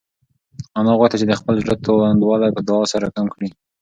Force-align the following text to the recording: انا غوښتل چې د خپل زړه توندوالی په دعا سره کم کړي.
انا 0.77 0.91
غوښتل 0.99 1.17
چې 1.21 1.27
د 1.29 1.33
خپل 1.39 1.55
زړه 1.63 1.75
توندوالی 1.85 2.49
په 2.55 2.61
دعا 2.67 2.83
سره 2.93 3.13
کم 3.15 3.25
کړي. 3.33 3.49